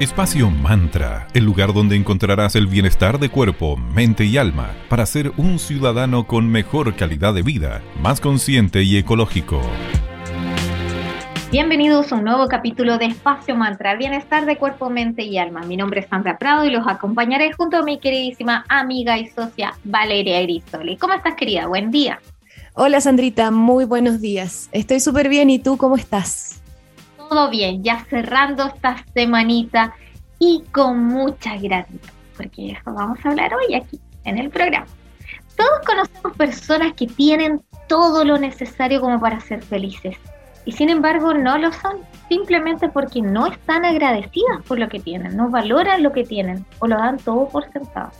Espacio 0.00 0.50
Mantra, 0.50 1.28
el 1.34 1.44
lugar 1.44 1.74
donde 1.74 1.94
encontrarás 1.94 2.56
el 2.56 2.66
bienestar 2.66 3.18
de 3.18 3.28
cuerpo, 3.28 3.76
mente 3.76 4.24
y 4.24 4.38
alma 4.38 4.70
para 4.88 5.04
ser 5.04 5.30
un 5.36 5.58
ciudadano 5.58 6.26
con 6.26 6.48
mejor 6.48 6.96
calidad 6.96 7.34
de 7.34 7.42
vida, 7.42 7.82
más 8.00 8.18
consciente 8.18 8.82
y 8.82 8.96
ecológico. 8.96 9.60
Bienvenidos 11.52 12.10
a 12.10 12.16
un 12.16 12.24
nuevo 12.24 12.48
capítulo 12.48 12.96
de 12.96 13.08
Espacio 13.08 13.54
Mantra, 13.56 13.92
el 13.92 13.98
bienestar 13.98 14.46
de 14.46 14.56
cuerpo, 14.56 14.88
mente 14.88 15.22
y 15.22 15.36
alma. 15.36 15.60
Mi 15.64 15.76
nombre 15.76 16.00
es 16.00 16.06
Sandra 16.08 16.38
Prado 16.38 16.64
y 16.64 16.70
los 16.70 16.86
acompañaré 16.86 17.52
junto 17.52 17.76
a 17.76 17.82
mi 17.82 17.98
queridísima 18.00 18.64
amiga 18.70 19.18
y 19.18 19.26
socia 19.26 19.74
Valeria 19.84 20.40
Grisoli. 20.40 20.96
¿Cómo 20.96 21.12
estás, 21.12 21.34
querida? 21.34 21.66
Buen 21.66 21.90
día. 21.90 22.20
Hola, 22.72 23.02
Sandrita, 23.02 23.50
muy 23.50 23.84
buenos 23.84 24.22
días. 24.22 24.70
Estoy 24.72 25.00
súper 25.00 25.28
bien, 25.28 25.50
¿y 25.50 25.58
tú 25.58 25.76
cómo 25.76 25.96
estás? 25.96 26.59
Todo 27.30 27.48
bien, 27.48 27.84
ya 27.84 28.04
cerrando 28.10 28.66
esta 28.66 28.96
semanita 29.14 29.94
y 30.40 30.64
con 30.72 31.04
mucha 31.04 31.56
gratitud, 31.56 32.10
porque 32.36 32.72
eso 32.72 32.92
vamos 32.92 33.24
a 33.24 33.28
hablar 33.28 33.52
hoy 33.54 33.74
aquí 33.76 34.00
en 34.24 34.36
el 34.36 34.50
programa. 34.50 34.88
Todos 35.56 35.78
conocemos 35.86 36.36
personas 36.36 36.92
que 36.94 37.06
tienen 37.06 37.62
todo 37.86 38.24
lo 38.24 38.36
necesario 38.36 39.00
como 39.00 39.20
para 39.20 39.38
ser 39.38 39.62
felices 39.62 40.16
y 40.64 40.72
sin 40.72 40.90
embargo 40.90 41.32
no 41.32 41.56
lo 41.56 41.72
son, 41.72 41.98
simplemente 42.28 42.88
porque 42.88 43.22
no 43.22 43.46
están 43.46 43.84
agradecidas 43.84 44.62
por 44.66 44.80
lo 44.80 44.88
que 44.88 44.98
tienen, 44.98 45.36
no 45.36 45.50
valoran 45.50 46.02
lo 46.02 46.10
que 46.10 46.24
tienen 46.24 46.66
o 46.80 46.88
lo 46.88 46.96
dan 46.96 47.16
todo 47.18 47.48
por 47.48 47.70
sentado. 47.72 48.10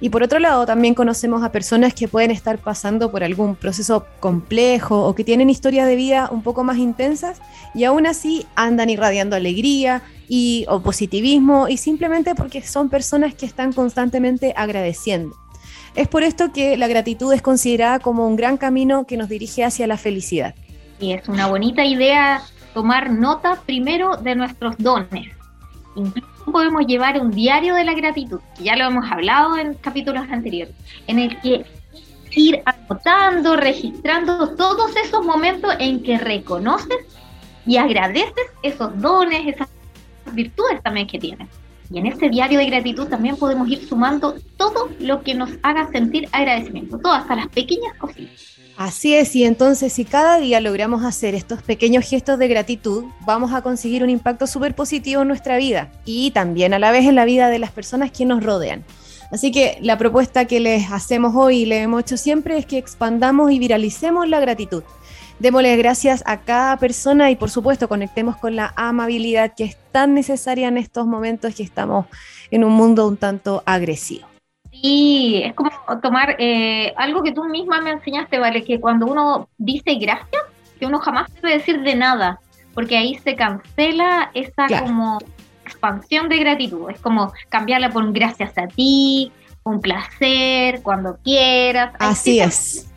Y 0.00 0.10
por 0.10 0.22
otro 0.22 0.38
lado, 0.38 0.64
también 0.64 0.94
conocemos 0.94 1.42
a 1.42 1.50
personas 1.50 1.92
que 1.92 2.06
pueden 2.06 2.30
estar 2.30 2.58
pasando 2.58 3.10
por 3.10 3.24
algún 3.24 3.56
proceso 3.56 4.06
complejo 4.20 5.04
o 5.04 5.14
que 5.14 5.24
tienen 5.24 5.50
historias 5.50 5.86
de 5.88 5.96
vida 5.96 6.28
un 6.30 6.42
poco 6.42 6.62
más 6.62 6.78
intensas 6.78 7.40
y 7.74 7.84
aún 7.84 8.06
así 8.06 8.46
andan 8.54 8.90
irradiando 8.90 9.34
alegría 9.34 10.02
y, 10.28 10.66
o 10.68 10.80
positivismo 10.80 11.68
y 11.68 11.78
simplemente 11.78 12.36
porque 12.36 12.62
son 12.62 12.88
personas 12.88 13.34
que 13.34 13.46
están 13.46 13.72
constantemente 13.72 14.54
agradeciendo. 14.56 15.34
Es 15.96 16.06
por 16.06 16.22
esto 16.22 16.52
que 16.52 16.76
la 16.76 16.86
gratitud 16.86 17.32
es 17.32 17.42
considerada 17.42 17.98
como 17.98 18.28
un 18.28 18.36
gran 18.36 18.56
camino 18.56 19.04
que 19.04 19.16
nos 19.16 19.28
dirige 19.28 19.64
hacia 19.64 19.88
la 19.88 19.96
felicidad. 19.96 20.54
Y 21.00 21.12
es 21.12 21.28
una 21.28 21.48
bonita 21.48 21.84
idea 21.84 22.42
tomar 22.72 23.10
nota 23.10 23.60
primero 23.66 24.16
de 24.16 24.36
nuestros 24.36 24.76
dones. 24.78 25.37
Incluso 25.98 26.52
podemos 26.52 26.86
llevar 26.86 27.20
un 27.20 27.30
diario 27.30 27.74
de 27.74 27.84
la 27.84 27.92
gratitud, 27.92 28.40
que 28.56 28.64
ya 28.64 28.76
lo 28.76 28.84
hemos 28.84 29.10
hablado 29.10 29.58
en 29.58 29.74
capítulos 29.74 30.24
anteriores, 30.30 30.74
en 31.06 31.18
el 31.18 31.40
que 31.40 31.64
ir 32.32 32.62
anotando, 32.64 33.56
registrando 33.56 34.54
todos 34.54 34.94
esos 34.96 35.24
momentos 35.24 35.74
en 35.80 36.02
que 36.02 36.18
reconoces 36.18 36.98
y 37.66 37.76
agradeces 37.76 38.46
esos 38.62 38.98
dones, 39.00 39.54
esas 39.54 39.68
virtudes 40.32 40.82
también 40.82 41.06
que 41.06 41.18
tienes. 41.18 41.48
Y 41.90 41.98
en 41.98 42.06
ese 42.06 42.28
diario 42.28 42.58
de 42.58 42.66
gratitud 42.66 43.08
también 43.08 43.36
podemos 43.36 43.68
ir 43.68 43.84
sumando 43.86 44.36
todo 44.56 44.90
lo 45.00 45.22
que 45.22 45.34
nos 45.34 45.50
haga 45.62 45.90
sentir 45.90 46.28
agradecimiento, 46.32 46.98
todas 46.98 47.22
hasta 47.22 47.34
las 47.34 47.48
pequeñas 47.48 47.96
cositas. 47.98 48.57
Así 48.78 49.12
es, 49.12 49.34
y 49.34 49.42
entonces 49.42 49.92
si 49.92 50.04
cada 50.04 50.38
día 50.38 50.60
logramos 50.60 51.04
hacer 51.04 51.34
estos 51.34 51.62
pequeños 51.62 52.08
gestos 52.08 52.38
de 52.38 52.46
gratitud, 52.46 53.06
vamos 53.26 53.52
a 53.52 53.60
conseguir 53.60 54.04
un 54.04 54.08
impacto 54.08 54.46
súper 54.46 54.76
positivo 54.76 55.22
en 55.22 55.28
nuestra 55.28 55.56
vida 55.56 55.90
y 56.04 56.30
también 56.30 56.72
a 56.72 56.78
la 56.78 56.92
vez 56.92 57.04
en 57.04 57.16
la 57.16 57.24
vida 57.24 57.48
de 57.48 57.58
las 57.58 57.72
personas 57.72 58.12
que 58.12 58.24
nos 58.24 58.40
rodean. 58.40 58.84
Así 59.32 59.50
que 59.50 59.78
la 59.82 59.98
propuesta 59.98 60.44
que 60.44 60.60
les 60.60 60.92
hacemos 60.92 61.34
hoy 61.34 61.62
y 61.62 61.66
le 61.66 61.82
hemos 61.82 62.02
hecho 62.02 62.16
siempre 62.16 62.56
es 62.56 62.66
que 62.66 62.78
expandamos 62.78 63.50
y 63.50 63.58
viralicemos 63.58 64.28
la 64.28 64.38
gratitud. 64.38 64.84
Démosle 65.40 65.76
gracias 65.76 66.22
a 66.24 66.42
cada 66.42 66.76
persona 66.76 67.32
y 67.32 67.36
por 67.36 67.50
supuesto 67.50 67.88
conectemos 67.88 68.36
con 68.36 68.54
la 68.54 68.74
amabilidad 68.76 69.54
que 69.56 69.64
es 69.64 69.76
tan 69.90 70.14
necesaria 70.14 70.68
en 70.68 70.78
estos 70.78 71.04
momentos 71.04 71.52
que 71.52 71.64
estamos 71.64 72.06
en 72.52 72.62
un 72.62 72.74
mundo 72.74 73.08
un 73.08 73.16
tanto 73.16 73.60
agresivo. 73.66 74.27
Sí, 74.80 75.42
es 75.44 75.54
como 75.54 75.70
tomar 76.02 76.36
eh, 76.38 76.92
algo 76.96 77.22
que 77.22 77.32
tú 77.32 77.44
misma 77.44 77.80
me 77.80 77.90
enseñaste, 77.90 78.38
¿vale? 78.38 78.64
Que 78.64 78.80
cuando 78.80 79.06
uno 79.06 79.48
dice 79.58 79.94
gracias, 79.94 80.42
que 80.78 80.86
uno 80.86 80.98
jamás 80.98 81.32
debe 81.34 81.58
decir 81.58 81.82
de 81.82 81.94
nada, 81.96 82.40
porque 82.74 82.96
ahí 82.96 83.16
se 83.16 83.34
cancela 83.34 84.30
esa 84.34 84.66
como 84.80 85.18
expansión 85.64 86.28
de 86.28 86.38
gratitud. 86.38 86.90
Es 86.90 87.00
como 87.00 87.32
cambiarla 87.48 87.90
por 87.90 88.04
un 88.04 88.12
gracias 88.12 88.56
a 88.56 88.68
ti, 88.68 89.32
un 89.64 89.80
placer, 89.80 90.82
cuando 90.82 91.18
quieras. 91.24 91.94
Así 91.98 92.40
es. 92.40 92.90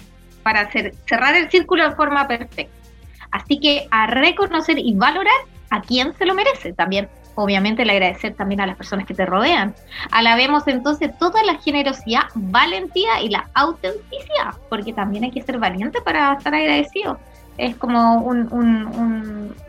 Para 0.44 0.62
hacer, 0.62 0.94
cerrar 1.08 1.36
el 1.36 1.50
círculo 1.50 1.90
de 1.90 1.96
forma 1.96 2.28
perfecta. 2.28 2.76
Así 3.32 3.60
que 3.60 3.88
a 3.92 4.08
reconocer 4.08 4.78
y 4.78 4.94
valorar 4.94 5.34
a 5.70 5.82
quien 5.82 6.14
se 6.18 6.26
lo 6.26 6.34
merece 6.34 6.74
también 6.74 7.08
obviamente 7.36 7.84
el 7.84 7.90
agradecer 7.90 8.34
también 8.34 8.62
a 8.62 8.66
las 8.66 8.76
personas 8.76 9.06
que 9.06 9.14
te 9.14 9.26
rodean. 9.26 9.74
Alabemos 10.12 10.68
entonces 10.68 11.18
toda 11.18 11.44
la 11.44 11.56
generosidad, 11.56 12.24
valentía 12.36 13.22
y 13.22 13.30
la 13.30 13.50
autenticidad, 13.54 14.56
porque 14.70 14.94
también 14.94 15.24
hay 15.24 15.32
que 15.32 15.42
ser 15.42 15.58
valiente 15.60 16.02
para 16.02 16.34
estar 16.34 16.54
agradecido. 16.54 17.18
Es 17.58 17.76
como 17.76 18.22
un, 18.22 18.48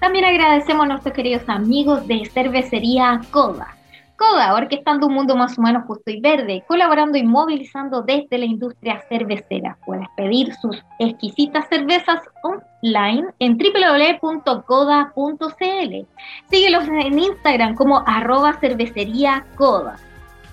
También 0.00 0.24
agradecemos 0.24 0.84
a 0.84 0.88
nuestros 0.88 1.14
queridos 1.14 1.42
amigos 1.46 2.04
de 2.06 2.28
Cervecería 2.34 3.20
Coda 3.30 3.77
CODA, 4.18 4.54
orquestando 4.54 5.06
un 5.06 5.14
mundo 5.14 5.36
más 5.36 5.56
humano, 5.56 5.84
justo 5.86 6.10
y 6.10 6.20
verde, 6.20 6.64
colaborando 6.66 7.16
y 7.16 7.22
movilizando 7.22 8.02
desde 8.02 8.36
la 8.36 8.44
industria 8.44 9.02
cervecera. 9.08 9.78
Puedes 9.86 10.08
pedir 10.16 10.52
sus 10.56 10.84
exquisitas 10.98 11.68
cervezas 11.68 12.20
online 12.42 13.28
en 13.38 13.56
www.coda.cl. 13.56 14.46
Síguelos 16.50 16.88
en 16.88 17.18
Instagram 17.18 17.76
como 17.76 18.02
arroba 18.06 18.54
cervecería 18.54 19.46
Coda. 19.56 19.96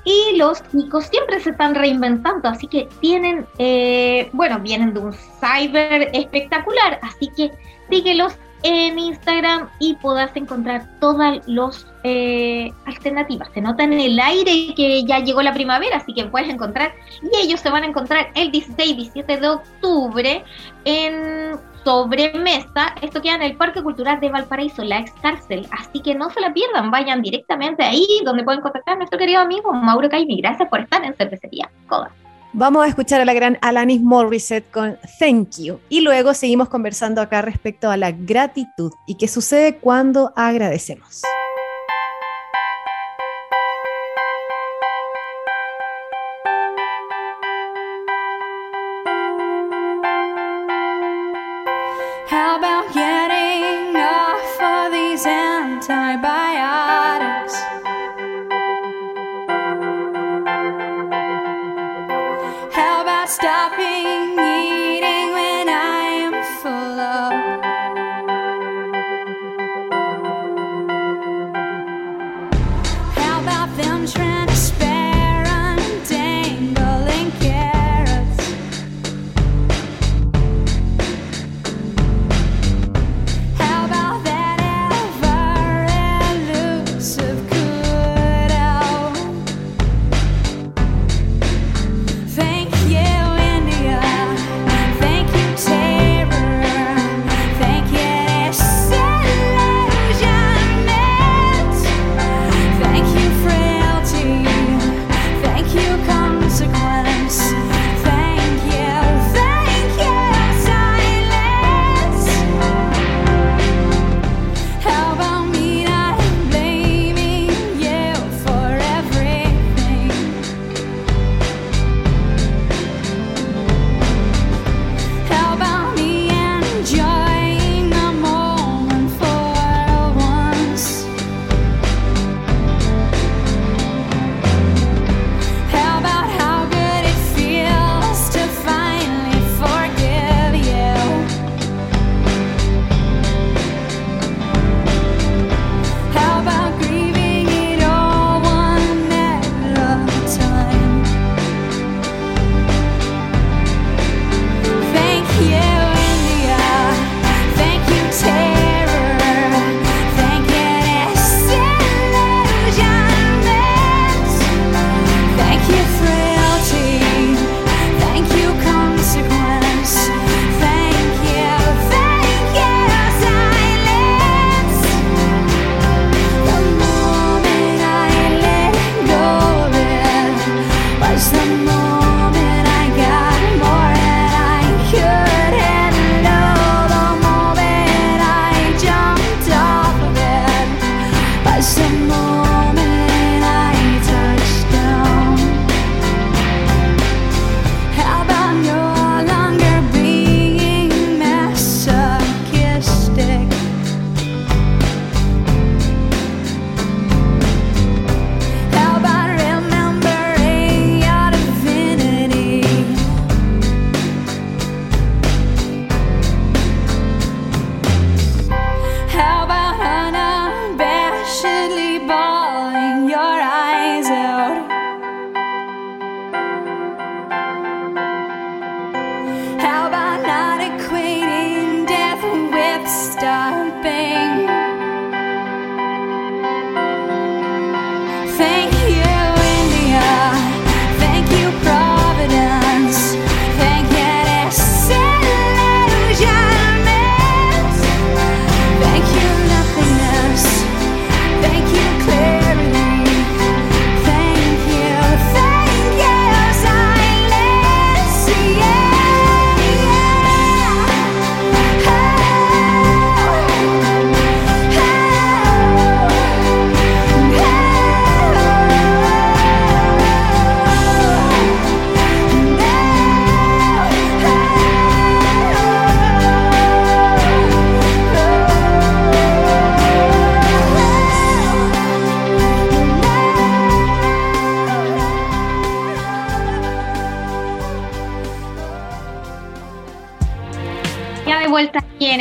Y 0.05 0.37
los 0.37 0.61
chicos 0.71 1.05
siempre 1.05 1.39
se 1.39 1.49
están 1.49 1.73
reinventando, 1.73 2.47
así 2.47 2.67
que 2.67 2.87
tienen, 3.01 3.47
eh, 3.57 4.29
bueno, 4.33 4.59
vienen 4.59 4.93
de 4.93 4.99
un 4.99 5.13
cyber 5.13 6.11
espectacular, 6.13 6.99
así 7.01 7.27
que 7.35 7.51
síguelos 7.89 8.37
en 8.65 8.97
Instagram 8.97 9.69
y 9.79 9.93
podrás 9.93 10.35
encontrar 10.35 10.87
todas 10.99 11.47
las 11.47 11.85
eh, 12.03 12.73
alternativas. 12.85 13.47
Se 13.53 13.61
nota 13.61 13.83
en 13.83 13.93
el 13.93 14.19
aire 14.19 14.73
que 14.75 15.03
ya 15.05 15.19
llegó 15.19 15.43
la 15.43 15.53
primavera, 15.53 15.97
así 15.97 16.15
que 16.15 16.25
puedes 16.25 16.49
encontrar, 16.49 16.91
y 17.21 17.45
ellos 17.45 17.59
se 17.59 17.69
van 17.69 17.83
a 17.83 17.85
encontrar 17.85 18.31
el 18.33 18.49
16 18.49 18.89
y 18.89 18.95
17 18.95 19.37
de 19.37 19.47
octubre 19.47 20.43
en 20.83 21.59
sobremesa. 21.83 22.95
Esto 23.03 23.21
queda 23.21 23.35
en 23.35 23.43
el 23.43 23.55
Parque 23.55 23.83
Cultural 23.83 24.19
de 24.19 24.29
Valparaíso, 24.29 24.83
la 24.83 24.97
ex 24.97 25.11
cárcel. 25.21 25.67
Así 25.69 26.01
que 26.01 26.15
no 26.15 26.31
se 26.31 26.41
la 26.41 26.51
pierdan, 26.51 26.89
vayan 26.89 27.21
directamente 27.21 27.83
ahí 27.83 28.07
donde 28.25 28.43
pueden 28.43 28.61
contactar 28.61 28.95
a 28.95 28.97
nuestro 28.97 29.19
querido 29.19 29.41
amigo 29.41 29.71
Mauro 29.73 30.09
Caimi. 30.09 30.41
Gracias 30.41 30.67
por 30.69 30.79
estar 30.79 31.05
en 31.05 31.13
Cervecería 31.13 31.69
Coda. 31.87 32.11
Vamos 32.57 32.85
a 32.85 32.87
escuchar 32.87 33.19
a 33.19 33.25
la 33.25 33.33
gran 33.33 33.57
Alanis 33.59 34.01
Morissette 34.01 34.71
con 34.71 34.97
Thank 35.19 35.57
You 35.57 35.81
y 35.89 35.99
luego 35.99 36.33
seguimos 36.33 36.69
conversando 36.69 37.19
acá 37.19 37.41
respecto 37.41 37.91
a 37.91 37.97
la 37.97 38.13
gratitud 38.13 38.93
y 39.05 39.15
qué 39.15 39.27
sucede 39.27 39.75
cuando 39.79 40.31
agradecemos. 40.37 41.21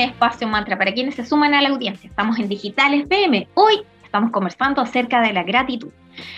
Espacio 0.00 0.48
Mantra 0.48 0.78
para 0.78 0.92
quienes 0.92 1.14
se 1.14 1.24
suman 1.24 1.54
a 1.54 1.62
la 1.62 1.70
audiencia. 1.70 2.08
Estamos 2.08 2.38
en 2.38 2.48
Digital 2.48 2.94
FM. 2.94 3.48
Hoy 3.54 3.82
estamos 4.04 4.30
conversando 4.30 4.80
acerca 4.80 5.20
de 5.20 5.32
la 5.32 5.42
gratitud. 5.42 5.90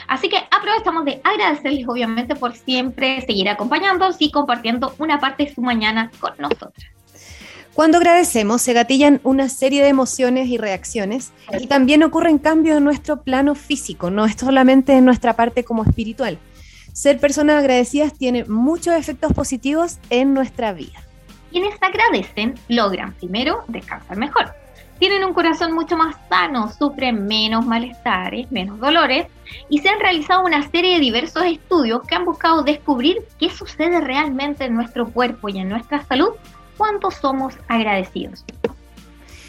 Así 0.08 0.28
que 0.28 0.38
aprovechamos 0.50 1.04
de 1.04 1.20
agradecerles 1.22 1.86
obviamente 1.86 2.34
por 2.34 2.54
siempre 2.56 3.20
seguir 3.22 3.48
acompañándonos 3.48 4.16
y 4.18 4.30
compartiendo 4.30 4.94
una 4.98 5.20
parte 5.20 5.44
de 5.44 5.54
su 5.54 5.60
mañana 5.60 6.10
con 6.18 6.32
nosotros. 6.38 6.86
Cuando 7.74 7.98
agradecemos 7.98 8.62
se 8.62 8.72
gatillan 8.72 9.20
una 9.22 9.50
serie 9.50 9.82
de 9.82 9.90
emociones 9.90 10.48
y 10.48 10.56
reacciones 10.56 11.32
y 11.60 11.66
también 11.66 12.02
ocurren 12.02 12.38
cambios 12.38 12.78
en 12.78 12.84
nuestro 12.84 13.22
plano 13.22 13.54
físico, 13.54 14.10
no 14.10 14.24
es 14.24 14.34
solamente 14.36 14.94
en 14.94 15.04
nuestra 15.04 15.34
parte 15.34 15.62
como 15.62 15.84
espiritual. 15.84 16.38
Ser 16.94 17.20
personas 17.20 17.56
agradecidas 17.56 18.14
tiene 18.14 18.46
muchos 18.46 18.94
efectos 18.94 19.34
positivos 19.34 19.98
en 20.08 20.32
nuestra 20.32 20.72
vida. 20.72 21.05
Quienes 21.50 21.74
agradecen 21.80 22.54
logran 22.68 23.12
primero 23.14 23.64
descansar 23.68 24.16
mejor. 24.16 24.52
Tienen 24.98 25.24
un 25.24 25.34
corazón 25.34 25.72
mucho 25.72 25.96
más 25.96 26.16
sano, 26.28 26.72
sufren 26.72 27.26
menos 27.26 27.66
malestares, 27.66 28.50
menos 28.50 28.80
dolores 28.80 29.26
y 29.68 29.78
se 29.78 29.90
han 29.90 30.00
realizado 30.00 30.44
una 30.44 30.68
serie 30.70 30.94
de 30.94 31.00
diversos 31.00 31.44
estudios 31.44 32.02
que 32.06 32.14
han 32.14 32.24
buscado 32.24 32.62
descubrir 32.62 33.18
qué 33.38 33.50
sucede 33.50 34.00
realmente 34.00 34.64
en 34.64 34.74
nuestro 34.74 35.08
cuerpo 35.08 35.50
y 35.50 35.58
en 35.58 35.68
nuestra 35.68 36.04
salud 36.06 36.30
cuánto 36.78 37.10
somos 37.10 37.54
agradecidos. 37.68 38.44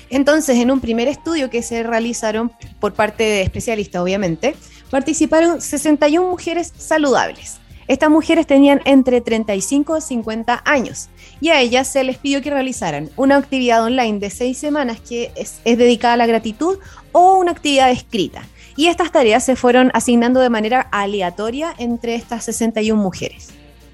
Entonces, 0.10 0.58
en 0.58 0.72
un 0.72 0.80
primer 0.80 1.08
estudio 1.08 1.50
que 1.50 1.62
se 1.62 1.84
realizaron 1.84 2.52
por 2.80 2.94
parte 2.94 3.24
de 3.24 3.42
especialistas, 3.42 4.02
obviamente, 4.02 4.56
participaron 4.90 5.62
61 5.62 6.30
mujeres 6.30 6.74
saludables. 6.78 7.60
Estas 7.88 8.10
mujeres 8.10 8.48
tenían 8.48 8.82
entre 8.86 9.22
35 9.22 9.98
y 9.98 10.02
50 10.02 10.62
años 10.66 11.10
y 11.40 11.50
a 11.50 11.62
ellas 11.62 11.88
se 11.88 12.04
les 12.04 12.18
pidió 12.18 12.42
que 12.42 12.50
realizaran 12.50 13.10
una 13.16 13.38
actividad 13.38 13.84
online 13.84 14.20
de 14.20 14.30
seis 14.30 14.58
semanas 14.58 15.00
que 15.00 15.32
es, 15.36 15.62
dedicada 15.64 16.14
a 16.14 16.18
la 16.18 16.28
gratitud 16.28 16.78
o 17.12 17.36
una 17.36 17.52
actividad 17.52 17.92
escrita. 17.92 18.44
Y 18.76 18.88
estas 18.88 19.12
tareas 19.12 19.44
se 19.44 19.56
fueron 19.56 19.92
asignando 19.94 20.40
de 20.40 20.50
manera 20.50 20.82
aleatoria 20.92 21.74
entre 21.78 22.16
estas 22.16 22.46
61 22.46 23.02
mujeres. 23.02 23.54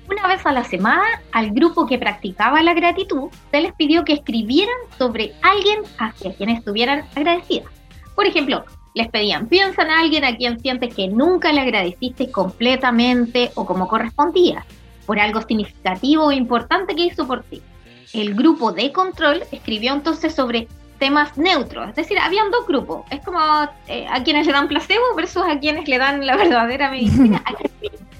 Una 0.09 0.27
vez 0.27 0.45
a 0.45 0.51
la 0.51 0.65
semana, 0.65 1.03
al 1.31 1.51
grupo 1.51 1.85
que 1.85 1.97
practicaba 1.97 2.61
la 2.61 2.73
gratitud 2.73 3.29
se 3.51 3.61
les 3.61 3.73
pidió 3.73 4.03
que 4.03 4.13
escribieran 4.13 4.75
sobre 4.97 5.33
alguien 5.41 5.79
hacia 5.97 6.33
quien 6.33 6.49
estuvieran 6.49 7.05
agradecidas. 7.15 7.71
Por 8.13 8.27
ejemplo, 8.27 8.65
les 8.93 9.07
pedían, 9.09 9.47
piensa 9.47 9.81
en 9.81 9.89
alguien 9.89 10.25
a 10.25 10.35
quien 10.35 10.59
sientes 10.59 10.93
que 10.93 11.07
nunca 11.07 11.51
le 11.51 11.61
agradeciste 11.61 12.29
completamente 12.29 13.51
o 13.55 13.65
como 13.65 13.87
correspondía, 13.87 14.65
por 15.05 15.19
algo 15.19 15.41
significativo 15.41 16.25
o 16.25 16.31
importante 16.31 16.95
que 16.95 17.05
hizo 17.05 17.27
por 17.27 17.43
ti. 17.43 17.61
El 18.13 18.35
grupo 18.35 18.71
de 18.71 18.91
control 18.91 19.43
escribió 19.51 19.93
entonces 19.93 20.35
sobre 20.35 20.67
temas 20.99 21.37
neutros, 21.37 21.89
es 21.89 21.95
decir, 21.95 22.17
habían 22.19 22.51
dos 22.51 22.65
grupos, 22.67 23.03
es 23.09 23.19
como 23.25 23.39
eh, 23.87 24.05
a 24.09 24.23
quienes 24.23 24.45
le 24.45 24.53
dan 24.53 24.67
placebo 24.67 25.03
versus 25.15 25.43
a 25.43 25.59
quienes 25.59 25.87
le 25.87 25.97
dan 25.97 26.25
la 26.25 26.37
verdadera 26.37 26.91
medicina. 26.91 27.43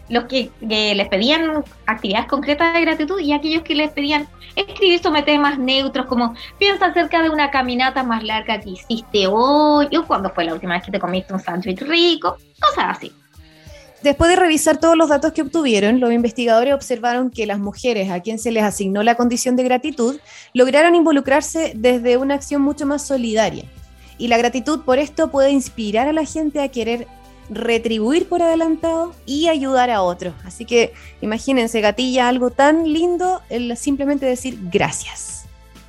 los 0.09 0.25
que, 0.25 0.51
les 0.61 1.07
pedían 1.07 1.63
actividades 1.85 2.27
concretas 2.27 2.73
de 2.73 2.81
gratitud 2.81 3.19
y 3.19 3.33
aquellos 3.33 3.63
que 3.63 3.75
les 3.75 3.91
pedían 3.91 4.27
escribir 4.55 5.01
sobre 5.01 5.23
temas 5.23 5.57
neutros 5.57 6.05
como 6.05 6.35
piensa 6.59 6.87
acerca 6.87 7.23
de 7.23 7.29
una 7.29 7.49
caminata 7.49 8.03
más 8.03 8.23
larga 8.23 8.59
que 8.59 8.71
hiciste 8.71 9.27
hoy 9.27 9.87
o 9.95 10.05
cuándo 10.05 10.29
fue 10.29 10.45
la 10.45 10.53
última 10.53 10.75
vez 10.75 10.83
que 10.83 10.91
te 10.91 10.99
comiste 10.99 11.33
un 11.33 11.39
sándwich 11.39 11.81
rico, 11.81 12.37
cosas 12.59 12.97
así. 12.97 13.11
Después 14.03 14.29
de 14.29 14.35
revisar 14.35 14.81
todos 14.81 14.97
los 14.97 15.07
datos 15.07 15.31
que 15.31 15.43
obtuvieron, 15.43 16.01
los 16.01 16.11
investigadores 16.11 16.73
observaron 16.73 17.29
que 17.29 17.45
las 17.45 17.57
mujeres 17.57 18.11
a 18.11 18.19
quien 18.19 18.37
se 18.37 18.51
les 18.51 18.61
asignó 18.61 19.01
la 19.01 19.15
condición 19.15 19.55
de 19.55 19.63
gratitud 19.63 20.19
lograron 20.53 20.93
involucrarse 20.93 21.71
desde 21.73 22.17
una 22.17 22.33
acción 22.33 22.61
mucho 22.61 22.85
más 22.85 23.07
solidaria. 23.07 23.63
Y 24.17 24.27
la 24.27 24.37
gratitud 24.37 24.81
por 24.81 24.99
esto 24.99 25.31
puede 25.31 25.51
inspirar 25.51 26.09
a 26.09 26.11
la 26.11 26.25
gente 26.25 26.61
a 26.61 26.67
querer 26.67 27.07
retribuir 27.49 28.27
por 28.27 28.41
adelantado 28.41 29.15
y 29.25 29.47
ayudar 29.47 29.89
a 29.89 30.01
otros. 30.01 30.33
Así 30.43 30.65
que 30.65 30.91
imagínense, 31.21 31.79
gatilla, 31.79 32.27
algo 32.27 32.49
tan 32.49 32.91
lindo, 32.91 33.39
el 33.49 33.77
simplemente 33.77 34.25
decir 34.25 34.59
gracias. 34.63 35.45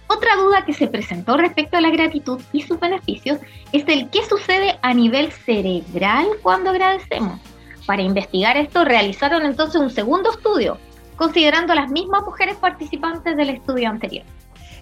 Otra 0.06 0.36
duda 0.36 0.64
que 0.64 0.72
se 0.72 0.86
presentó 0.86 1.36
respecto 1.36 1.78
a 1.78 1.80
la 1.80 1.90
gratitud 1.90 2.40
y 2.52 2.62
sus 2.62 2.78
beneficios 2.78 3.40
es 3.72 3.82
el 3.88 4.08
qué 4.10 4.24
sucede 4.24 4.78
a 4.82 4.94
nivel 4.94 5.32
cerebral 5.32 6.28
cuando 6.42 6.70
agradecemos. 6.70 7.40
Para 7.86 8.02
investigar 8.02 8.56
esto 8.56 8.84
realizaron 8.84 9.44
entonces 9.44 9.80
un 9.80 9.90
segundo 9.90 10.30
estudio, 10.30 10.78
considerando 11.16 11.72
a 11.72 11.76
las 11.76 11.90
mismas 11.90 12.24
mujeres 12.24 12.56
participantes 12.56 13.36
del 13.36 13.50
estudio 13.50 13.88
anterior. 13.88 14.24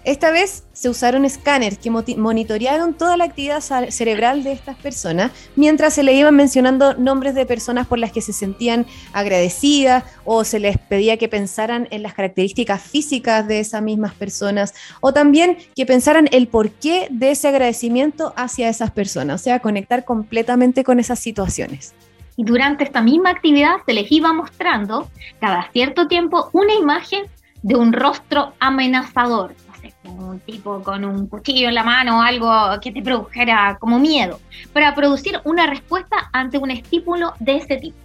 Esta 0.05 0.31
vez 0.31 0.65
se 0.73 0.89
usaron 0.89 1.23
escáneres 1.23 1.77
que 1.77 1.89
monitorearon 1.89 2.93
toda 2.93 3.15
la 3.15 3.23
actividad 3.23 3.61
cerebral 3.61 4.43
de 4.43 4.51
estas 4.51 4.75
personas 4.75 5.31
mientras 5.55 5.93
se 5.93 6.03
le 6.03 6.11
iban 6.11 6.35
mencionando 6.35 6.93
nombres 6.95 7.35
de 7.35 7.45
personas 7.45 7.87
por 7.87 7.99
las 7.99 8.11
que 8.11 8.19
se 8.19 8.33
sentían 8.33 8.85
agradecidas 9.13 10.03
o 10.25 10.43
se 10.43 10.59
les 10.59 10.77
pedía 10.77 11.15
que 11.15 11.29
pensaran 11.29 11.87
en 11.89 12.03
las 12.03 12.13
características 12.13 12.81
físicas 12.81 13.47
de 13.47 13.61
esas 13.61 13.81
mismas 13.81 14.13
personas 14.13 14.73
o 14.99 15.13
también 15.13 15.57
que 15.73 15.85
pensaran 15.85 16.27
el 16.33 16.49
porqué 16.49 17.07
de 17.09 17.31
ese 17.31 17.47
agradecimiento 17.47 18.33
hacia 18.35 18.67
esas 18.67 18.91
personas, 18.91 19.39
o 19.39 19.43
sea, 19.43 19.59
conectar 19.59 20.03
completamente 20.03 20.83
con 20.83 20.99
esas 20.99 21.19
situaciones. 21.19 21.93
Y 22.35 22.43
durante 22.43 22.83
esta 22.83 23.01
misma 23.01 23.29
actividad 23.29 23.77
se 23.85 23.93
les 23.93 24.11
iba 24.11 24.33
mostrando 24.33 25.09
cada 25.39 25.69
cierto 25.71 26.07
tiempo 26.07 26.49
una 26.51 26.73
imagen 26.73 27.25
de 27.61 27.75
un 27.75 27.93
rostro 27.93 28.53
amenazador, 28.59 29.55
un 30.03 30.39
tipo 30.39 30.81
con 30.81 31.05
un 31.05 31.27
cuchillo 31.27 31.69
en 31.69 31.75
la 31.75 31.83
mano 31.83 32.19
o 32.19 32.21
algo 32.21 32.51
que 32.81 32.91
te 32.91 33.01
produjera 33.01 33.77
como 33.79 33.99
miedo, 33.99 34.39
para 34.73 34.93
producir 34.95 35.39
una 35.43 35.67
respuesta 35.67 36.29
ante 36.33 36.57
un 36.57 36.71
estímulo 36.71 37.33
de 37.39 37.57
ese 37.57 37.77
tipo. 37.77 37.97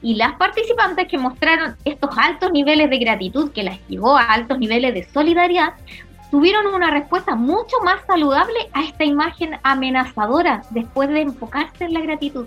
Y 0.00 0.16
las 0.16 0.34
participantes 0.34 1.06
que 1.06 1.18
mostraron 1.18 1.76
estos 1.84 2.10
altos 2.18 2.50
niveles 2.52 2.90
de 2.90 2.98
gratitud 2.98 3.52
que 3.52 3.62
las 3.62 3.78
llevó 3.88 4.16
a 4.16 4.24
altos 4.24 4.58
niveles 4.58 4.94
de 4.94 5.04
solidaridad, 5.04 5.74
tuvieron 6.30 6.66
una 6.74 6.90
respuesta 6.90 7.36
mucho 7.36 7.76
más 7.84 8.00
saludable 8.06 8.70
a 8.72 8.82
esta 8.82 9.04
imagen 9.04 9.58
amenazadora 9.62 10.62
después 10.70 11.08
de 11.10 11.20
enfocarse 11.20 11.84
en 11.84 11.92
la 11.92 12.00
gratitud. 12.00 12.46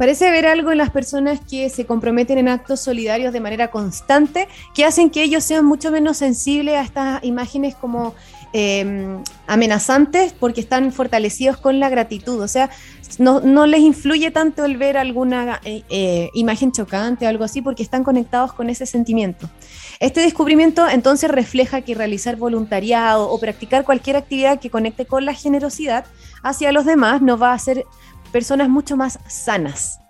Parece 0.00 0.26
haber 0.26 0.46
algo 0.46 0.72
en 0.72 0.78
las 0.78 0.88
personas 0.88 1.40
que 1.46 1.68
se 1.68 1.84
comprometen 1.84 2.38
en 2.38 2.48
actos 2.48 2.80
solidarios 2.80 3.34
de 3.34 3.40
manera 3.40 3.70
constante 3.70 4.48
que 4.72 4.86
hacen 4.86 5.10
que 5.10 5.22
ellos 5.22 5.44
sean 5.44 5.66
mucho 5.66 5.90
menos 5.90 6.16
sensibles 6.16 6.76
a 6.76 6.80
estas 6.80 7.22
imágenes 7.22 7.74
como 7.74 8.14
Em, 8.52 9.22
amenazantes 9.46 10.32
porque 10.32 10.60
están 10.60 10.90
fortalecidos 10.90 11.56
con 11.56 11.78
la 11.78 11.88
gratitud. 11.88 12.40
O 12.40 12.48
sea, 12.48 12.68
no, 13.18 13.66
les 13.66 13.80
influye 13.80 14.32
tanto 14.32 14.64
el 14.64 14.76
ver 14.76 14.96
alguna 14.96 15.60
eh, 15.64 15.84
eh, 15.88 16.30
imagen 16.34 16.72
chocante 16.72 17.26
o 17.26 17.28
algo 17.28 17.44
así 17.44 17.62
porque 17.62 17.84
están 17.84 18.02
conectados 18.02 18.52
con 18.52 18.68
ese 18.68 18.86
sentimiento. 18.86 19.48
Este 20.00 20.20
descubrimiento 20.20 20.88
entonces 20.88 21.30
refleja 21.30 21.82
que 21.82 21.94
realizar 21.94 22.34
voluntariado 22.34 23.30
o 23.30 23.38
practicar 23.38 23.84
cualquier 23.84 24.16
actividad 24.16 24.58
que 24.58 24.68
conecte 24.68 25.06
con 25.06 25.24
la 25.24 25.34
generosidad 25.34 26.04
hacia 26.42 26.72
los 26.72 26.84
demás 26.84 27.22
nos 27.22 27.40
va 27.40 27.50
a 27.52 27.54
hacer 27.54 27.84
personas 28.30 28.68
mucho 28.68 28.96
más 28.96 29.18
sanas 29.26 30.00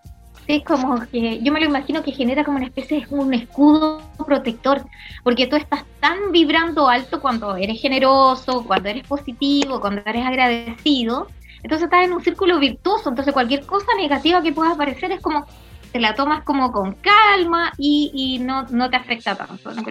es 0.57 0.65
como 0.65 1.01
que 1.07 1.41
yo 1.43 1.53
me 1.53 1.61
lo 1.61 1.67
imagino 1.67 2.03
que 2.03 2.13
genera 2.13 2.45
como 2.45 2.57
una 2.57 2.67
especie 2.67 3.01
de 3.01 3.15
un 3.15 3.33
escudo 3.35 4.03
protector, 4.27 4.85
porque 5.23 5.47
tú 5.47 5.57
estás 5.57 5.85
tan 6.01 6.33
vibrando 6.33 6.89
alto 6.89 7.21
cuando 7.21 7.57
eres 7.57 7.81
generoso, 7.81 8.65
cuando 8.67 8.89
eres 8.89 9.07
positivo, 9.07 9.81
cuando 9.81 10.03
eres 10.05 10.27
agradecido, 10.27 11.29
entonces 11.63 11.85
estás 11.85 12.05
en 12.05 12.13
un 12.13 12.23
círculo 12.23 12.59
virtuoso, 12.59 13.11
entonces 13.11 13.33
cualquier 13.33 13.65
cosa 13.67 13.87
negativa 13.97 14.43
que 14.43 14.53
pueda 14.53 14.73
aparecer 14.73 15.13
es 15.13 15.21
como 15.21 15.47
te 15.93 16.01
la 16.01 16.15
tomas 16.15 16.45
como 16.45 16.73
con 16.73 16.95
calma 16.95 17.73
y, 17.77 18.11
y 18.15 18.39
no, 18.39 18.65
no 18.71 18.91
te 18.91 18.97
afecta 18.97 19.35
tanto, 19.35 19.73
¿no? 19.73 19.83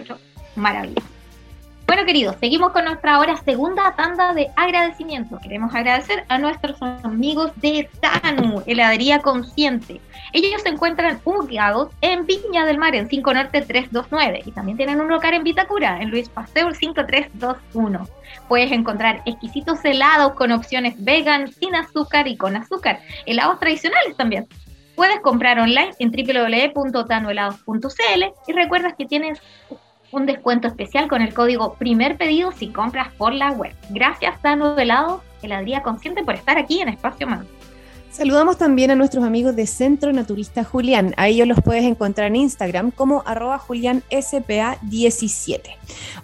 Maravilloso. 0.56 1.19
Bueno, 1.90 2.06
queridos, 2.06 2.36
seguimos 2.38 2.70
con 2.70 2.84
nuestra 2.84 3.16
ahora 3.16 3.36
segunda 3.38 3.96
tanda 3.96 4.32
de 4.32 4.46
agradecimiento. 4.54 5.40
Queremos 5.42 5.74
agradecer 5.74 6.24
a 6.28 6.38
nuestros 6.38 6.80
amigos 6.80 7.50
de 7.56 7.90
TANU, 8.00 8.62
Heladería 8.64 9.18
Consciente. 9.18 10.00
Ellos 10.32 10.62
se 10.62 10.68
encuentran 10.68 11.20
ubicados 11.24 11.88
en 12.00 12.26
Viña 12.26 12.64
del 12.64 12.78
Mar, 12.78 12.94
en 12.94 13.08
5 13.08 13.34
Norte 13.34 13.62
329. 13.62 14.42
Y 14.46 14.52
también 14.52 14.76
tienen 14.76 15.00
un 15.00 15.08
local 15.08 15.34
en 15.34 15.42
Vitacura, 15.42 16.00
en 16.00 16.10
Luis 16.10 16.28
Pasteur 16.28 16.76
5321. 16.76 18.08
Puedes 18.46 18.70
encontrar 18.70 19.22
exquisitos 19.26 19.84
helados 19.84 20.34
con 20.34 20.52
opciones 20.52 20.94
vegan, 21.02 21.52
sin 21.52 21.74
azúcar 21.74 22.28
y 22.28 22.36
con 22.36 22.54
azúcar. 22.54 23.00
Helados 23.26 23.58
tradicionales 23.58 24.16
también. 24.16 24.46
Puedes 24.94 25.18
comprar 25.22 25.58
online 25.58 25.90
en 25.98 26.12
www.tanuhelados.cl 26.12 28.24
y 28.46 28.52
recuerda 28.52 28.92
que 28.92 29.06
tienes 29.06 29.42
un 30.12 30.26
descuento 30.26 30.68
especial 30.68 31.08
con 31.08 31.22
el 31.22 31.34
código 31.34 31.74
primer 31.74 32.16
pedido 32.16 32.52
si 32.52 32.68
compras 32.68 33.08
por 33.16 33.34
la 33.34 33.52
web. 33.52 33.74
Gracias, 33.90 34.40
Tano 34.42 34.74
Velado, 34.74 35.22
Heladería 35.42 35.82
Consciente, 35.82 36.24
por 36.24 36.34
estar 36.34 36.58
aquí 36.58 36.80
en 36.80 36.88
Espacio 36.88 37.26
Man. 37.26 37.46
Saludamos 38.12 38.58
también 38.58 38.90
a 38.90 38.96
nuestros 38.96 39.24
amigos 39.24 39.54
de 39.54 39.68
Centro 39.68 40.12
Naturista 40.12 40.64
Julián. 40.64 41.14
A 41.16 41.28
ellos 41.28 41.46
los 41.46 41.60
puedes 41.62 41.84
encontrar 41.84 42.26
en 42.26 42.34
Instagram 42.34 42.90
como 42.90 43.22
arroba 43.24 43.60
julianspa17. 43.60 45.60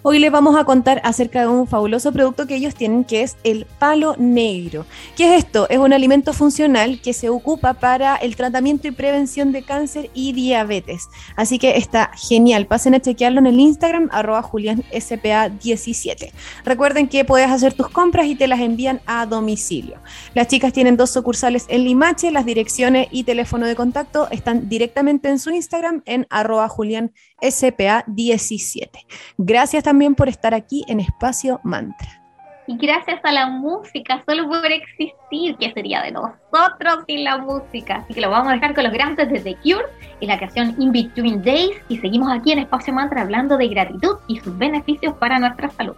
Hoy 0.01 0.19
les 0.19 0.29
vamos 0.29 0.57
a 0.57 0.65
contar 0.65 0.99
acerca 1.05 1.39
de 1.39 1.47
un 1.47 1.65
fabuloso 1.65 2.11
producto 2.11 2.45
que 2.45 2.55
ellos 2.55 2.75
tienen 2.75 3.05
que 3.05 3.21
es 3.21 3.37
el 3.45 3.65
palo 3.79 4.15
negro. 4.17 4.85
¿Qué 5.15 5.33
es 5.33 5.45
esto? 5.45 5.69
Es 5.69 5.77
un 5.77 5.93
alimento 5.93 6.33
funcional 6.33 6.99
que 7.01 7.13
se 7.13 7.29
ocupa 7.29 7.75
para 7.75 8.17
el 8.17 8.35
tratamiento 8.35 8.89
y 8.89 8.91
prevención 8.91 9.53
de 9.53 9.63
cáncer 9.63 10.09
y 10.13 10.33
diabetes. 10.33 11.07
Así 11.37 11.57
que 11.57 11.77
está 11.77 12.11
genial. 12.15 12.67
Pasen 12.67 12.95
a 12.95 12.99
chequearlo 12.99 13.39
en 13.39 13.47
el 13.47 13.61
Instagram 13.61 14.09
arroba 14.11 14.43
julianspa17. 14.43 16.33
Recuerden 16.65 17.07
que 17.07 17.23
puedes 17.23 17.49
hacer 17.49 17.73
tus 17.73 17.87
compras 17.87 18.27
y 18.27 18.35
te 18.35 18.47
las 18.47 18.59
envían 18.59 18.99
a 19.05 19.25
domicilio. 19.25 19.99
Las 20.33 20.49
chicas 20.49 20.73
tienen 20.73 20.97
dos 20.97 21.11
sucursales 21.11 21.65
en 21.69 21.76
Limache. 21.83 22.31
Las 22.31 22.45
direcciones 22.45 23.07
y 23.11 23.23
teléfono 23.23 23.65
de 23.65 23.75
contacto 23.75 24.29
están 24.31 24.69
directamente 24.69 25.29
en 25.29 25.39
su 25.39 25.49
Instagram 25.51 26.03
en 26.05 26.27
arroba 26.29 26.69
julianspa17. 26.69 28.89
Gracias 29.37 29.83
también 29.83 30.15
por 30.15 30.29
estar 30.29 30.53
aquí 30.53 30.85
en 30.87 30.99
Espacio 30.99 31.59
Mantra. 31.63 32.27
Y 32.69 32.75
gracias 32.75 33.21
a 33.23 33.31
la 33.31 33.47
música, 33.47 34.21
solo 34.27 34.49
por 34.49 34.65
existir, 34.65 35.55
¿qué 35.57 35.71
sería 35.73 36.01
de 36.01 36.11
nosotros 36.11 37.05
sin 37.07 37.23
la 37.23 37.37
música? 37.37 38.03
Así 38.03 38.13
que 38.13 38.19
lo 38.19 38.29
vamos 38.29 38.49
a 38.49 38.55
dejar 38.55 38.75
con 38.75 38.83
los 38.83 38.91
grandes 38.91 39.29
de 39.29 39.39
The 39.39 39.55
Cure 39.63 39.85
y 40.19 40.25
la 40.25 40.37
canción 40.37 40.75
In 40.77 40.91
Between 40.91 41.41
Days. 41.41 41.77
Y 41.87 41.97
seguimos 41.99 42.29
aquí 42.29 42.51
en 42.51 42.59
Espacio 42.59 42.93
Mantra 42.93 43.21
hablando 43.21 43.57
de 43.57 43.69
gratitud 43.69 44.17
y 44.27 44.41
sus 44.41 44.57
beneficios 44.57 45.15
para 45.15 45.39
nuestra 45.39 45.69
salud. 45.69 45.95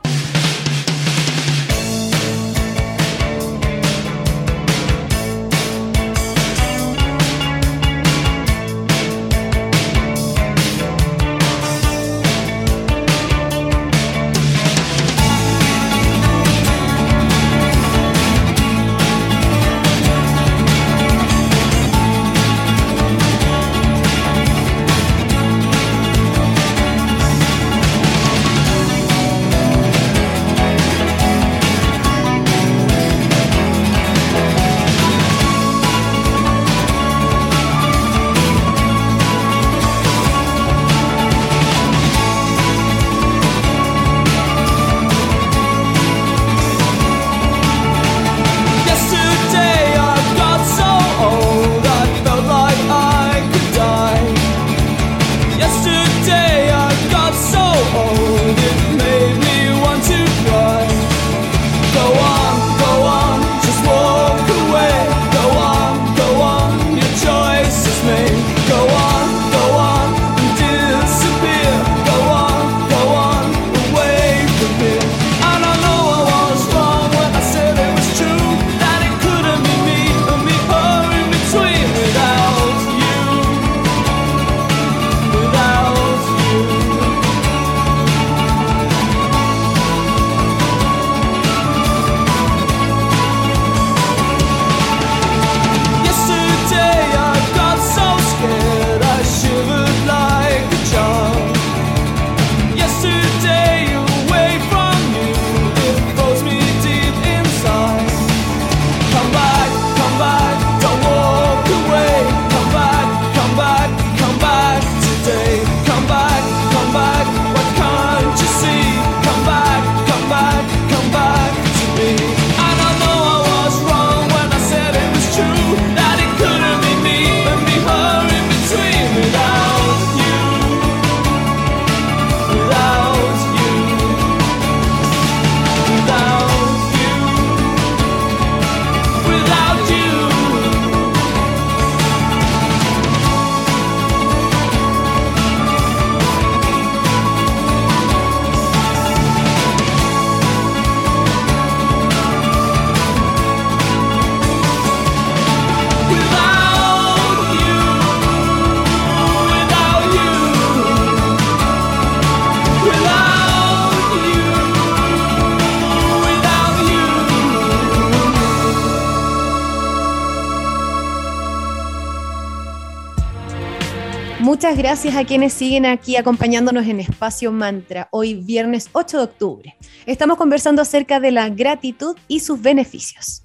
Muchas 174.49 174.75
gracias 174.79 175.15
a 175.15 175.25
quienes 175.25 175.53
siguen 175.53 175.85
aquí 175.85 176.17
acompañándonos 176.17 176.88
en 176.88 176.99
Espacio 176.99 177.51
Mantra, 177.51 178.07
hoy 178.09 178.33
viernes 178.33 178.89
8 178.93 179.17
de 179.17 179.23
octubre. 179.23 179.75
Estamos 180.07 180.39
conversando 180.39 180.81
acerca 180.81 181.19
de 181.19 181.29
la 181.29 181.49
gratitud 181.49 182.17
y 182.27 182.39
sus 182.39 182.59
beneficios. 182.59 183.43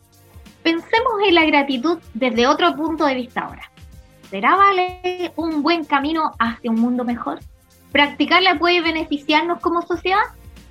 Pensemos 0.63 1.13
en 1.29 1.35
la 1.35 1.45
gratitud 1.45 1.99
desde 2.15 2.47
otro 2.47 2.75
punto 2.75 3.05
de 3.05 3.17
vista 3.17 3.43
ahora. 3.43 3.71
¿Será 4.31 4.57
vale 4.57 5.31
un 5.37 5.63
buen 5.63 5.85
camino 5.85 6.33
hacia 6.39 6.71
un 6.71 6.81
mundo 6.81 7.05
mejor? 7.05 7.39
¿Practicarla 7.93 8.59
puede 8.59 8.81
beneficiarnos 8.81 9.61
como 9.61 9.83
sociedad? 9.83 10.25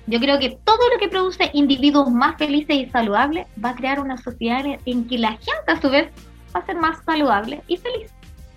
Yo 0.08 0.18
creo 0.18 0.40
que 0.40 0.58
todo 0.64 0.80
lo 0.92 0.98
que 0.98 1.06
produce 1.06 1.48
individuos 1.52 2.10
más 2.10 2.36
felices 2.38 2.74
y 2.74 2.90
saludables 2.90 3.46
va 3.64 3.68
a 3.68 3.76
crear 3.76 4.00
una 4.00 4.16
sociedad 4.16 4.64
en 4.84 5.06
que 5.06 5.16
la 5.16 5.34
gente 5.34 5.68
a 5.68 5.80
su 5.80 5.90
vez 5.90 6.10
va 6.52 6.58
a 6.58 6.66
ser 6.66 6.74
más 6.74 7.04
saludable 7.04 7.62
y 7.68 7.76
feliz. 7.76 8.13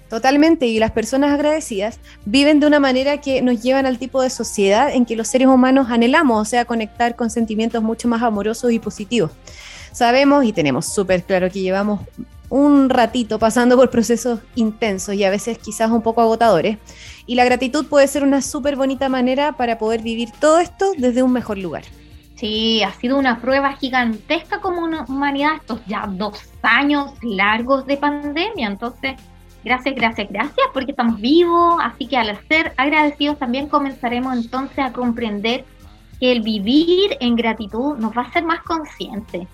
Totalmente, 0.10 0.68
y 0.68 0.80
las 0.80 0.92
personas 0.92 1.34
agradecidas 1.34 2.00
viven 2.26 2.62
de 2.62 2.68
una 2.68 2.80
manera 2.80 3.20
que 3.20 3.42
nos 3.42 3.62
llevan 3.62 3.86
al 3.86 4.00
tipo 4.00 4.22
de 4.22 4.30
sociedad 4.30 4.90
en 4.94 5.06
que 5.06 5.18
los 5.18 5.28
seres 5.28 5.50
humanos 5.50 5.88
anhelamos, 5.90 6.42
o 6.42 6.46
sea, 6.46 6.64
conectar 6.64 7.16
con 7.18 7.30
sentimientos 7.30 7.84
mucho 7.84 8.08
más 8.08 8.22
amorosos 8.22 8.72
y 8.72 8.80
positivos. 8.80 9.32
Sabemos 9.92 10.46
y 10.46 10.54
tenemos 10.54 10.86
súper 10.86 11.24
claro 11.24 11.50
que 11.52 11.60
llevamos 11.60 12.02
un 12.50 12.90
ratito 12.90 13.38
pasando 13.38 13.76
por 13.76 13.90
procesos 13.90 14.40
intensos 14.56 15.16
y 15.16 15.26
a 15.26 15.30
veces 15.30 15.58
quizás 15.58 15.92
un 15.92 16.02
poco 16.02 16.22
agotadores, 16.22 16.78
y 17.26 17.36
la 17.36 17.44
gratitud 17.44 17.86
puede 17.88 18.08
ser 18.08 18.24
una 18.24 18.42
súper 18.42 18.78
bonita 18.78 19.10
manera 19.10 19.58
para 19.58 19.78
poder 19.78 20.02
vivir 20.02 20.30
todo 20.40 20.60
esto 20.60 20.94
desde 20.98 21.22
un 21.22 21.34
mejor 21.34 21.58
lugar. 21.58 21.84
Sí, 22.36 22.82
ha 22.84 22.94
sido 22.94 23.18
una 23.18 23.42
prueba 23.42 23.74
gigantesca 23.74 24.62
como 24.62 24.86
humanidad 25.08 25.56
estos 25.60 25.82
ya 25.88 26.08
dos 26.08 26.40
años 26.62 27.12
largos 27.22 27.86
de 27.88 27.98
pandemia, 27.98 28.68
entonces 28.68 29.16
Gracias, 29.68 29.96
gracias, 29.96 30.30
gracias, 30.32 30.68
porque 30.74 30.92
estamos 30.92 31.20
vivos, 31.20 31.76
así 31.84 32.08
que 32.08 32.16
al 32.16 32.38
ser 32.48 32.72
agradecidos 32.78 33.38
también 33.38 33.68
comenzaremos 33.68 34.34
entonces 34.38 34.80
a 34.80 34.94
comprender 34.94 35.66
que 36.22 36.32
el 36.32 36.42
vivir 36.42 37.18
en 37.20 37.36
gratitud 37.36 37.98
nos 37.98 38.16
va 38.16 38.22
a 38.22 38.28
hacer 38.28 38.46
más 38.46 38.62
conscientes. 38.64 39.46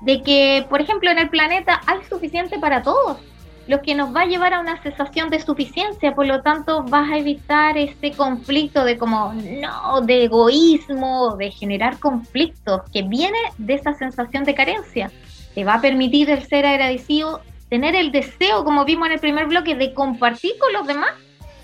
de 0.00 0.22
que, 0.22 0.64
por 0.70 0.80
ejemplo, 0.80 1.10
en 1.10 1.18
el 1.18 1.28
planeta 1.28 1.82
hay 1.86 1.98
suficiente 2.08 2.58
para 2.58 2.82
todos, 2.82 3.18
lo 3.66 3.82
que 3.82 3.94
nos 3.94 4.14
va 4.16 4.22
a 4.22 4.26
llevar 4.26 4.54
a 4.54 4.60
una 4.60 4.82
sensación 4.82 5.28
de 5.28 5.40
suficiencia, 5.40 6.14
por 6.14 6.26
lo 6.26 6.40
tanto 6.40 6.84
vas 6.84 7.10
a 7.10 7.18
evitar 7.18 7.76
ese 7.76 8.12
conflicto 8.12 8.84
de 8.84 8.96
como, 8.96 9.34
no, 9.34 10.00
de 10.00 10.24
egoísmo, 10.24 11.36
de 11.36 11.50
generar 11.50 11.98
conflictos, 11.98 12.80
que 12.90 13.02
viene 13.02 13.38
de 13.58 13.74
esa 13.74 13.92
sensación 13.92 14.44
de 14.44 14.54
carencia. 14.54 15.10
Te 15.54 15.64
va 15.64 15.74
a 15.74 15.80
permitir 15.82 16.30
el 16.30 16.42
ser 16.46 16.64
agradecido, 16.64 17.42
tener 17.68 17.94
el 17.94 18.12
deseo, 18.12 18.64
como 18.64 18.84
vimos 18.84 19.06
en 19.06 19.14
el 19.14 19.20
primer 19.20 19.46
bloque, 19.46 19.74
de 19.74 19.94
compartir 19.94 20.52
con 20.58 20.72
los 20.72 20.86
demás 20.86 21.10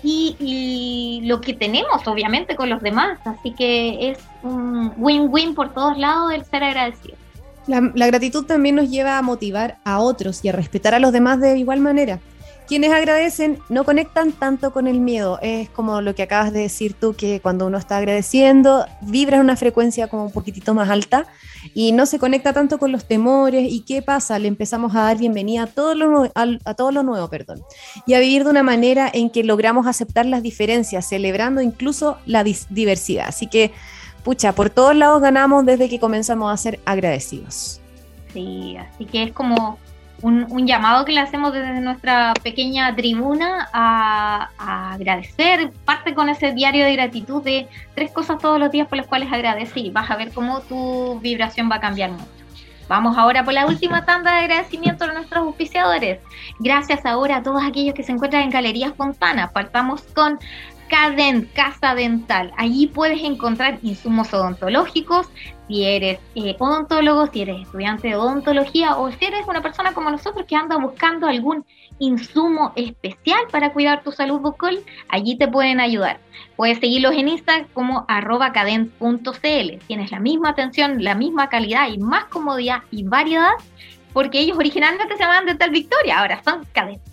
y, 0.03 1.21
lo 1.23 1.41
que 1.41 1.53
tenemos, 1.53 2.07
obviamente, 2.07 2.55
con 2.55 2.69
los 2.69 2.81
demás. 2.81 3.19
Así 3.25 3.53
que 3.53 4.11
es 4.11 4.19
un 4.43 4.93
win-win 4.97 5.55
por 5.55 5.73
todos 5.73 5.97
lados 5.97 6.31
el 6.33 6.45
ser 6.45 6.63
agradecido. 6.63 7.15
La, 7.67 7.91
la, 7.95 8.05
gratitud 8.05 8.45
también 8.45 8.75
nos 8.75 8.91
lleva 8.91 9.17
a 9.17 9.21
motivar 9.23 9.77
a 9.83 9.99
otros 9.99 10.45
y 10.45 10.49
a 10.49 10.51
respetar 10.51 10.93
a 10.93 10.99
los 10.99 11.11
demás 11.11 11.39
de 11.39 11.57
igual 11.57 11.79
manera. 11.79 12.19
Quienes 12.67 12.91
agradecen 12.91 13.59
no 13.69 13.83
conectan 13.83 14.31
tanto 14.31 14.73
con 14.73 14.87
el 14.87 14.99
miedo. 14.99 15.37
Es 15.43 15.69
como 15.69 16.01
lo 16.01 16.15
que 16.15 16.23
acabas 16.23 16.51
de 16.51 16.61
decir 16.61 16.93
tú, 16.93 17.15
que 17.15 17.39
cuando 17.39 17.67
uno 17.67 17.77
está 17.77 17.97
agradeciendo, 17.97 18.87
vibra 19.01 19.37
en 19.37 19.43
una 19.43 19.55
frecuencia 19.55 20.07
como 20.07 20.25
un 20.25 20.31
poquitito 20.31 20.73
más 20.73 20.89
alta 20.89 21.27
y 21.75 21.91
no 21.91 22.07
se 22.07 22.17
conecta 22.17 22.53
tanto 22.53 22.79
con 22.79 22.91
los 22.91 23.05
temores. 23.05 23.71
¿Y 23.71 23.81
qué 23.81 24.01
pasa? 24.01 24.39
Le 24.39 24.47
empezamos 24.47 24.95
a 24.95 25.01
dar 25.01 25.17
bienvenida 25.17 25.63
a 25.63 25.67
todo 25.67 25.93
lo, 25.93 26.31
a, 26.33 26.73
todo 26.73 26.91
lo 26.91 27.03
nuevo, 27.03 27.29
perdón. 27.29 27.61
Y 28.07 28.15
a 28.15 28.19
vivir 28.19 28.43
de 28.43 28.49
una 28.49 28.63
manera 28.63 29.11
en 29.13 29.29
que 29.29 29.43
logramos 29.43 29.85
aceptar 29.85 30.25
las 30.25 30.41
diferencias, 30.41 31.07
celebrando 31.07 31.61
incluso 31.61 32.17
la 32.25 32.43
diversidad. 32.43 33.25
Así 33.27 33.45
que, 33.45 33.73
pucha, 34.23 34.53
por 34.53 34.71
todos 34.71 34.95
lados 34.95 35.21
ganamos 35.21 35.67
desde 35.67 35.87
que 35.87 35.99
comenzamos 35.99 36.51
a 36.51 36.57
ser 36.57 36.79
agradecidos. 36.85 37.79
Sí, 38.33 38.75
así 38.75 39.05
que 39.05 39.23
es 39.23 39.31
como 39.33 39.77
un, 40.21 40.67
llamado 40.67 41.05
que 41.05 41.11
le 41.11 41.19
hacemos 41.19 41.53
desde 41.53 41.79
nuestra 41.81 42.33
pequeña 42.41 42.95
tribuna 42.95 43.69
a, 43.73 44.49
agradecer, 44.93 45.71
parte 45.85 46.13
con 46.13 46.29
ese 46.29 46.53
diario 46.53 46.85
de 46.85 46.93
gratitud 46.93 47.43
de 47.43 47.67
tres 47.93 48.11
cosas 48.11 48.39
todos 48.39 48.59
los 48.59 48.71
días 48.71 48.87
por 48.87 48.97
las 48.97 49.07
cuales 49.07 49.31
agradecer 49.31 49.85
y 49.85 49.89
vas 49.91 50.09
a 50.09 50.15
ver 50.15 50.31
cómo 50.31 50.61
tu 50.61 51.19
vibración 51.19 51.69
va 51.69 51.75
a 51.75 51.81
cambiar 51.81 52.11
mucho. 52.11 52.25
Vamos 52.87 53.17
ahora 53.17 53.43
por 53.43 53.53
la 53.53 53.65
última 53.65 54.05
tanda 54.05 54.35
de 54.35 54.41
agradecimiento 54.41 55.05
a 55.05 55.13
nuestros 55.13 55.43
auspiciadores. 55.43 56.19
Gracias 56.59 57.03
ahora 57.05 57.37
a 57.37 57.43
todos 57.43 57.63
aquellos 57.63 57.95
que 57.95 58.03
se 58.03 58.11
encuentran 58.11 58.43
en 58.43 58.51
Galerías 58.51 58.93
Fontana. 58.95 59.49
Partamos 59.51 60.03
con 60.13 60.39
Cadent, 60.89 61.51
Casa 61.53 61.95
Dental. 61.95 62.51
Allí 62.57 62.87
puedes 62.87 63.23
encontrar 63.23 63.79
insumos 63.81 64.33
odontológicos, 64.33 65.29
si 65.67 65.83
eres 65.83 66.19
eh, 66.35 66.55
odontólogo, 66.59 67.27
si 67.27 67.41
eres 67.41 67.61
estudiante 67.61 68.09
de 68.09 68.15
odontología 68.15 68.97
o 68.97 69.11
si 69.11 69.25
eres 69.25 69.47
una 69.47 69.61
persona 69.61 69.93
como 69.93 70.11
nosotros 70.11 70.45
que 70.47 70.55
anda 70.55 70.77
buscando 70.77 71.27
algún 71.27 71.65
insumo 71.97 72.73
especial 72.75 73.39
para 73.51 73.71
cuidar 73.73 74.03
tu 74.03 74.11
salud 74.11 74.39
bucal, 74.39 74.79
allí 75.09 75.37
te 75.37 75.47
pueden 75.47 75.79
ayudar. 75.79 76.19
Puedes 76.55 76.79
seguirlos 76.79 77.13
en 77.15 77.29
Instagram 77.29 77.67
como 77.73 78.05
arroba 78.07 78.51
cadent.cl. 78.51 79.77
Tienes 79.87 80.11
la 80.11 80.19
misma 80.19 80.49
atención, 80.49 81.03
la 81.03 81.15
misma 81.15 81.49
calidad 81.49 81.87
y 81.87 81.97
más 81.97 82.25
comodidad 82.25 82.83
y 82.91 83.03
variedad 83.03 83.53
porque 84.13 84.39
ellos 84.39 84.57
originalmente 84.57 85.13
se 85.15 85.19
llamaban 85.19 85.45
Dental 85.45 85.71
Victoria, 85.71 86.19
ahora 86.19 86.41
son 86.41 86.65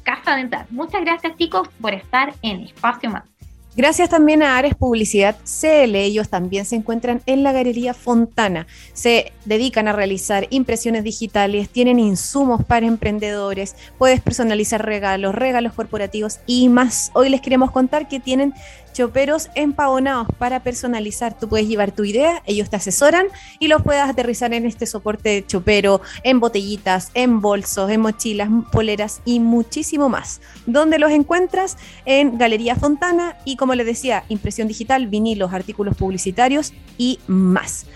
Casa 0.05 0.37
Dental. 0.37 0.67
Muchas 0.71 1.01
gracias 1.01 1.37
chicos 1.37 1.69
por 1.81 1.95
estar 1.95 2.33
en 2.43 2.61
Espacio 2.61 3.11
Más. 3.11 3.32
Gracias 3.75 4.11
también 4.11 4.43
a 4.43 4.59
Ares 4.59 4.75
Publicidad 4.75 5.35
CL, 5.45 5.95
ellos 5.97 6.29
también 6.29 6.67
se 6.67 6.77
encuentran 6.77 7.23
en 7.25 7.43
la 7.43 7.53
Galería 7.53 7.95
Fontana. 7.95 8.67
Se 8.93 9.33
dedican 9.47 9.89
a 9.89 9.95
realizar 9.95 10.47
impresiones 10.51 11.05
digitales, 11.05 11.71
tienen 11.71 11.99
insumos 11.99 12.63
para 12.67 12.85
emprendedores, 12.85 13.75
puedes 13.97 14.21
personalizar 14.21 14.85
regalos, 14.85 15.35
regalos 15.35 15.73
corporativos 15.73 16.41
y 16.47 16.69
más. 16.69 17.11
Hoy 17.15 17.31
les 17.31 17.41
queremos 17.41 17.71
contar 17.71 18.09
que 18.09 18.21
tienen 18.21 18.53
choperos 18.93 19.49
empabonados 19.55 20.29
para 20.39 20.63
personalizar. 20.63 21.39
Tú 21.39 21.49
puedes 21.49 21.69
llevar 21.69 21.93
tu 21.93 22.05
idea, 22.05 22.43
ellos 22.47 22.71
te 22.71 22.77
asesoran 22.77 23.27
y 23.59 23.69
los 23.69 23.83
puedes 23.83 24.03
aterrizar 24.03 24.53
en 24.55 24.67
este 24.67 24.87
soporte 24.87 25.29
de 25.29 25.47
chopero, 25.47 26.01
en 26.23 26.41
botellitas, 26.41 27.11
en 27.15 27.41
bolsos, 27.41 27.91
en 27.91 28.01
mochilas, 28.01 28.49
poleras 28.71 29.21
y 29.25 29.41
muchísimo 29.41 30.09
más. 30.09 30.41
¿Dónde 30.67 30.99
los 30.99 31.11
encuentras? 31.11 31.77
En 32.05 32.39
Galería 32.39 32.77
Fontana 32.77 33.37
y 33.45 33.57
como 33.57 33.75
les 33.75 33.87
decía, 33.87 34.25
impresión 34.29 34.69
digital, 34.69 35.07
vinilos, 35.07 35.53
artículos 35.53 35.97
publicitarios 35.97 36.73
y 36.99 37.19
más. 37.27 37.87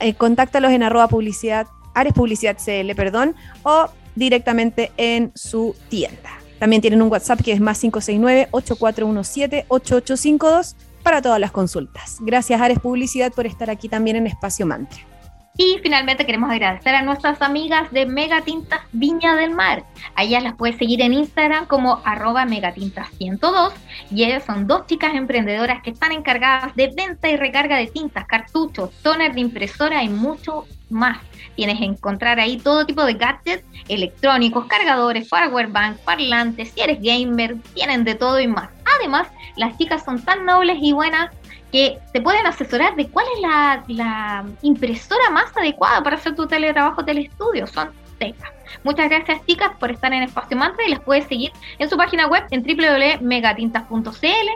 Eh, 0.00 0.14
contáctalos 0.14 0.72
en 0.72 0.82
arroba 0.82 1.08
publicidad, 1.08 1.66
Ares 1.94 2.12
Publicidad 2.12 2.56
CL, 2.58 2.94
perdón, 2.94 3.34
o 3.62 3.88
directamente 4.14 4.92
en 4.96 5.32
su 5.34 5.74
tienda. 5.88 6.43
También 6.64 6.80
tienen 6.80 7.02
un 7.02 7.12
WhatsApp 7.12 7.42
que 7.42 7.52
es 7.52 7.60
más 7.60 7.84
569-8417-8852 7.84 10.74
para 11.02 11.20
todas 11.20 11.38
las 11.38 11.50
consultas. 11.50 12.16
Gracias 12.20 12.58
Ares 12.58 12.78
Publicidad 12.78 13.30
por 13.34 13.44
estar 13.44 13.68
aquí 13.68 13.90
también 13.90 14.16
en 14.16 14.26
Espacio 14.26 14.64
Mantra. 14.64 14.98
Y 15.58 15.78
finalmente 15.82 16.24
queremos 16.24 16.50
agradecer 16.50 16.94
a 16.94 17.02
nuestras 17.02 17.42
amigas 17.42 17.92
de 17.92 18.06
Megatintas 18.06 18.80
Viña 18.92 19.36
del 19.36 19.50
Mar. 19.50 19.84
A 20.14 20.24
las 20.24 20.54
puedes 20.54 20.78
seguir 20.78 21.02
en 21.02 21.12
Instagram 21.12 21.66
como 21.66 22.00
arroba 22.02 22.46
megatintas102 22.46 23.72
y 24.10 24.24
ellas 24.24 24.44
son 24.46 24.66
dos 24.66 24.86
chicas 24.86 25.14
emprendedoras 25.14 25.82
que 25.82 25.90
están 25.90 26.12
encargadas 26.12 26.74
de 26.76 26.90
venta 26.96 27.28
y 27.28 27.36
recarga 27.36 27.76
de 27.76 27.88
tintas, 27.88 28.24
cartuchos, 28.24 28.90
toner 29.02 29.34
de 29.34 29.42
impresora 29.42 30.02
y 30.02 30.08
mucho 30.08 30.64
más. 30.88 31.18
Tienes 31.56 31.78
que 31.78 31.84
encontrar 31.84 32.40
ahí 32.40 32.56
todo 32.56 32.86
tipo 32.86 33.04
de 33.04 33.14
gadgets 33.14 33.64
electrónicos, 33.88 34.66
cargadores, 34.66 35.28
power 35.28 35.68
bank, 35.68 35.98
parlantes, 35.98 36.72
si 36.72 36.80
eres 36.80 36.98
gamer, 37.00 37.56
tienen 37.74 38.04
de 38.04 38.14
todo 38.14 38.40
y 38.40 38.48
más. 38.48 38.70
Además, 38.98 39.28
las 39.56 39.76
chicas 39.78 40.04
son 40.04 40.22
tan 40.22 40.44
nobles 40.44 40.78
y 40.80 40.92
buenas 40.92 41.30
que 41.74 41.98
te 42.12 42.20
pueden 42.20 42.46
asesorar 42.46 42.94
de 42.94 43.08
cuál 43.08 43.26
es 43.34 43.40
la, 43.88 44.44
impresora 44.62 45.28
más 45.30 45.56
adecuada 45.56 46.02
para 46.02 46.16
hacer 46.16 46.36
tu 46.36 46.46
teletrabajo, 46.46 47.04
telestudio. 47.04 47.66
Son 47.66 47.90
secas. 48.18 48.50
Muchas 48.84 49.08
gracias 49.08 49.44
chicas 49.46 49.72
por 49.78 49.90
estar 49.90 50.12
en 50.12 50.22
Espacio 50.22 50.56
Mantra 50.56 50.84
y 50.86 50.90
las 50.90 51.00
puedes 51.00 51.26
seguir 51.26 51.52
en 51.78 51.90
su 51.90 51.96
página 51.96 52.28
web 52.28 52.44
en 52.50 52.62
www.megatintas.cl 52.62 54.48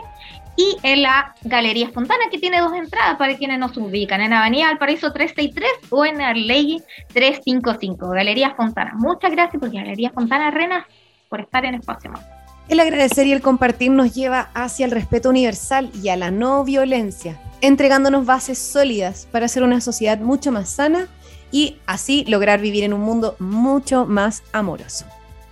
y 0.59 0.75
en 0.83 1.03
la 1.03 1.33
Galería 1.43 1.85
Espontana 1.85 2.25
que 2.29 2.37
tiene 2.37 2.59
dos 2.59 2.73
entradas 2.73 3.15
para 3.15 3.37
quienes 3.37 3.59
nos 3.59 3.77
ubican 3.77 4.19
en 4.19 4.33
Avenida 4.33 4.67
Valparaíso 4.67 5.13
363 5.13 5.89
o 5.89 6.03
en 6.03 6.19
Arlegui 6.19 6.83
355. 7.13 8.09
Galería 8.09 8.53
Fontana. 8.55 8.91
Muchas 8.95 9.31
gracias 9.31 9.57
porque 9.57 9.77
Galería 9.77 10.11
Fontana 10.11 10.51
Rena 10.51 10.85
por 11.29 11.39
estar 11.39 11.63
en 11.63 11.75
Espacio 11.75 12.11
Mantra. 12.11 12.45
El 12.67 12.81
agradecer 12.81 13.25
y 13.25 13.31
el 13.31 13.41
compartir 13.41 13.89
nos 13.91 14.13
lleva 14.13 14.49
hacia 14.53 14.85
el 14.85 14.91
respeto 14.91 15.29
universal 15.29 15.89
y 16.03 16.09
a 16.09 16.17
la 16.17 16.29
no 16.29 16.65
violencia, 16.65 17.39
entregándonos 17.61 18.25
bases 18.25 18.57
sólidas 18.57 19.29
para 19.31 19.45
hacer 19.45 19.63
una 19.63 19.79
sociedad 19.79 20.17
mucho 20.19 20.51
más 20.51 20.69
sana 20.69 21.07
y 21.53 21.77
así 21.85 22.25
lograr 22.27 22.59
vivir 22.59 22.83
en 22.83 22.93
un 22.93 23.01
mundo 23.01 23.37
mucho 23.39 24.05
más 24.05 24.43
amoroso. 24.51 25.05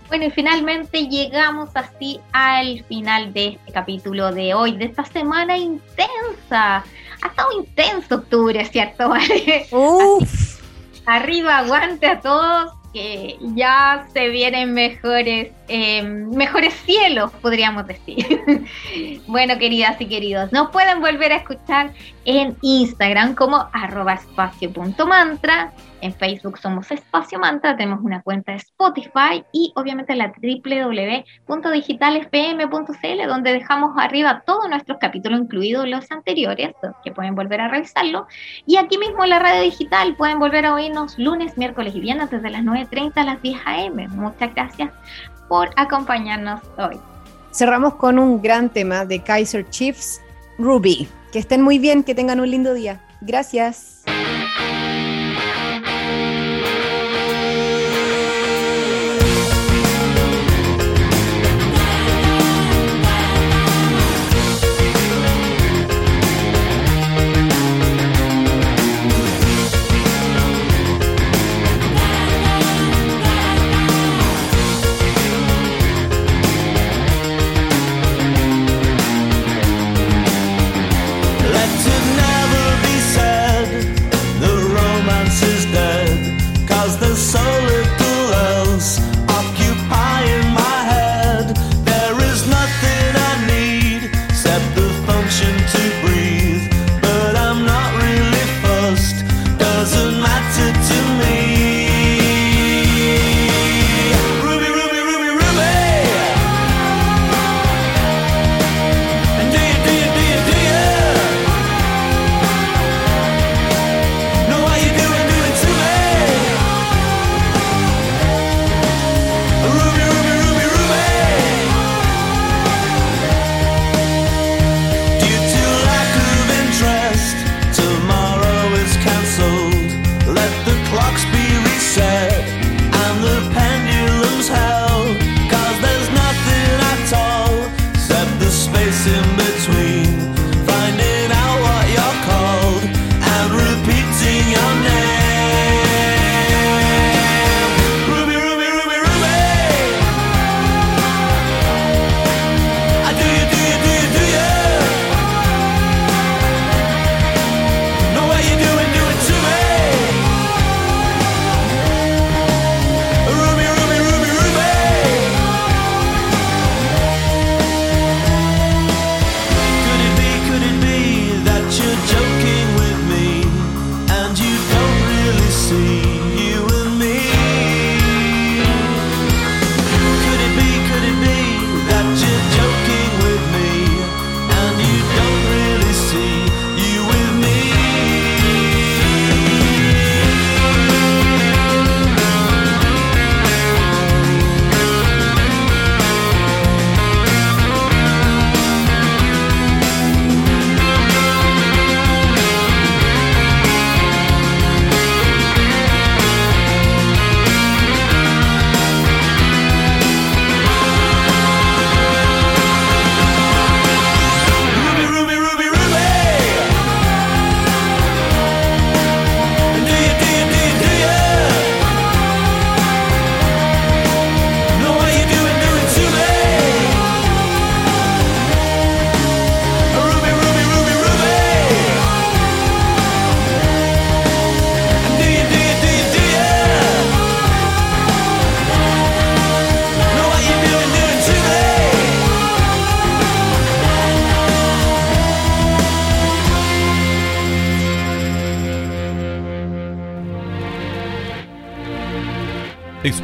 Bueno, 0.08 0.26
y 0.26 0.32
finalmente 0.32 1.08
llegamos 1.08 1.70
así 1.74 2.20
al 2.32 2.84
final 2.86 3.34
de 3.34 3.48
este 3.48 3.72
capítulo 3.74 4.32
de 4.32 4.54
hoy, 4.54 4.78
de 4.78 4.86
esta 4.86 5.04
semana 5.04 5.58
intensa. 5.58 6.84
Ha 7.22 7.28
estado 7.28 7.52
intenso 7.52 8.16
octubre, 8.16 8.64
¿cierto? 8.66 9.12
Uf. 9.72 10.62
Arriba, 11.06 11.58
aguante 11.58 12.08
a 12.08 12.22
todos, 12.22 12.74
que 12.94 13.38
ya 13.56 14.08
se 14.14 14.30
vienen 14.30 14.74
mejores 14.74 15.52
eh, 15.68 16.04
mejores 16.04 16.74
cielos, 16.86 17.32
podríamos 17.42 17.86
decir. 17.88 18.26
bueno, 19.28 19.58
queridas 19.58 20.00
y 20.00 20.06
queridos, 20.06 20.52
nos 20.54 20.72
pueden 20.72 21.02
volver 21.02 21.34
a 21.34 21.38
escuchar 21.38 21.94
en 22.26 22.58
Instagram 22.62 23.36
como 23.36 23.68
arroba 23.74 24.14
espacio.mantra. 24.14 25.74
En 26.02 26.14
Facebook 26.14 26.60
somos 26.60 26.92
Espacio 26.92 27.40
Mantra, 27.40 27.76
tenemos 27.76 28.02
una 28.04 28.22
cuenta 28.22 28.52
de 28.52 28.60
Spotify 28.60 29.44
y 29.52 29.74
obviamente 29.76 30.16
la 30.16 30.32
www.digitalfm.cl 30.32 33.28
donde 33.28 33.54
dejamos 33.54 33.98
arriba 33.98 34.44
todos 34.46 34.70
nuestros 34.70 35.00
capítulos, 35.00 35.40
incluidos 35.40 35.88
los 35.88 36.12
anteriores, 36.12 36.76
que 37.04 37.12
pueden 37.12 37.34
volver 37.34 37.62
a 37.62 37.70
revisarlo. 37.70 38.28
Y 38.68 38.78
aquí 38.78 39.00
mismo 39.00 39.24
en 39.24 39.32
la 39.32 39.40
radio 39.40 39.64
digital 39.64 40.16
pueden 40.16 40.38
volver 40.40 40.68
a 40.68 40.76
oírnos 40.76 41.18
lunes, 41.18 41.58
miércoles 41.58 41.96
y 41.96 42.00
viernes 42.00 42.30
desde 42.30 42.52
las 42.52 42.62
9.30 42.62 43.14
a 43.16 43.24
las 43.24 43.42
10 43.42 43.60
a.m. 43.66 44.08
Muchas 44.10 44.54
gracias 44.54 44.92
por 45.50 45.72
acompañarnos 45.78 46.62
hoy. 46.78 47.00
Cerramos 47.52 47.96
con 47.96 48.20
un 48.20 48.40
gran 48.42 48.70
tema 48.70 49.06
de 49.06 49.24
Kaiser 49.24 49.68
Chiefs, 49.70 50.22
Ruby. 50.60 51.08
Que 51.32 51.40
estén 51.40 51.64
muy 51.64 51.80
bien, 51.80 52.04
que 52.04 52.14
tengan 52.14 52.40
un 52.40 52.52
lindo 52.52 52.74
día. 52.74 53.02
Gracias. 53.22 54.04